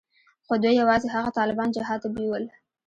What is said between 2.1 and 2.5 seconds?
بيول.